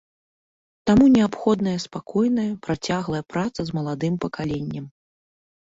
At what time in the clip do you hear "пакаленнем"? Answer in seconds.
4.27-4.85